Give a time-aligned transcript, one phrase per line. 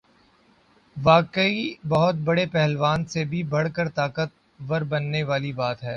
[0.07, 1.61] ہ واقعی
[1.87, 4.29] بہت بڑے پہلوان سے بھی بڑھ کر طاقت
[4.59, 5.89] ور بننے والی بات ہے۔